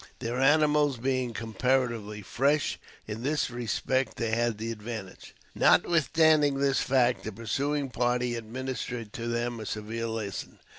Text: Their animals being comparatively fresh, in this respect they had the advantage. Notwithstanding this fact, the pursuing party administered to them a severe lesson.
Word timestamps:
Their 0.17 0.39
animals 0.39 0.97
being 0.97 1.31
comparatively 1.31 2.23
fresh, 2.23 2.79
in 3.05 3.21
this 3.21 3.51
respect 3.51 4.17
they 4.17 4.31
had 4.31 4.57
the 4.57 4.71
advantage. 4.71 5.35
Notwithstanding 5.53 6.57
this 6.57 6.79
fact, 6.81 7.23
the 7.23 7.31
pursuing 7.31 7.91
party 7.91 8.33
administered 8.33 9.13
to 9.13 9.27
them 9.27 9.59
a 9.59 9.65
severe 9.67 10.07
lesson. 10.07 10.57